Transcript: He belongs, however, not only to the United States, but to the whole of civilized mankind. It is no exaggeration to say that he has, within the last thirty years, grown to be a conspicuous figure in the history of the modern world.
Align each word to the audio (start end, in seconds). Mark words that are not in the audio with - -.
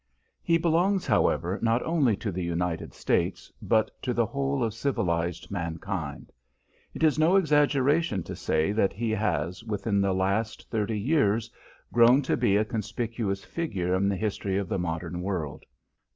He 0.41 0.57
belongs, 0.57 1.05
however, 1.05 1.59
not 1.61 1.83
only 1.83 2.15
to 2.15 2.31
the 2.31 2.41
United 2.43 2.91
States, 2.95 3.51
but 3.61 3.91
to 4.01 4.15
the 4.15 4.25
whole 4.25 4.63
of 4.63 4.73
civilized 4.73 5.51
mankind. 5.51 6.31
It 6.95 7.03
is 7.03 7.19
no 7.19 7.35
exaggeration 7.35 8.23
to 8.23 8.35
say 8.35 8.71
that 8.71 8.93
he 8.93 9.11
has, 9.11 9.63
within 9.63 10.01
the 10.01 10.15
last 10.15 10.67
thirty 10.71 10.99
years, 10.99 11.51
grown 11.93 12.23
to 12.23 12.35
be 12.35 12.57
a 12.57 12.65
conspicuous 12.65 13.43
figure 13.45 13.93
in 13.93 14.09
the 14.09 14.15
history 14.17 14.57
of 14.57 14.67
the 14.69 14.79
modern 14.79 15.21
world. 15.21 15.65